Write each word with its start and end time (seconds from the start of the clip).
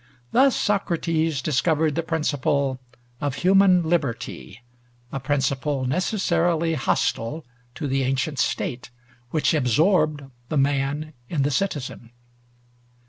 Thus 0.31 0.55
Socrates 0.55 1.43
discovered 1.43 1.93
the 1.93 2.01
principle 2.01 2.79
of 3.19 3.35
human 3.35 3.83
liberty, 3.83 4.63
a 5.11 5.19
principle 5.19 5.85
necessarily 5.85 6.73
hostile 6.73 7.45
to 7.75 7.87
the 7.87 8.01
ancient 8.01 8.39
State, 8.39 8.89
which 9.29 9.53
absorbed 9.53 10.23
the 10.49 10.57
man 10.57 11.13
in 11.29 11.43
the 11.43 11.51
citizen. 11.51 12.09